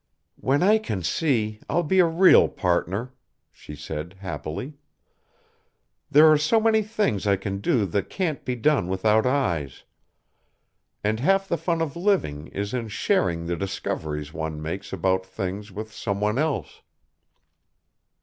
[0.39, 3.13] "When I can see, I'll be a real partner,"
[3.51, 4.73] she said happily.
[6.09, 9.83] "There are so many things I can do that can't be done without eyes.
[11.03, 15.71] And half the fun of living is in sharing the discoveries one makes about things
[15.71, 16.81] with some one else.